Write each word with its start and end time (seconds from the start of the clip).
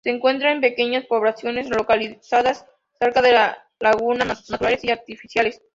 Se 0.03 0.09
encuentra 0.09 0.51
en 0.51 0.61
pequeñas 0.61 1.05
poblaciones 1.05 1.69
localizadas 1.69 2.65
cerca 2.99 3.21
de 3.21 3.37
lagunas 3.79 4.49
naturales 4.49 4.83
y 4.83 4.89
artificiales. 4.89 5.61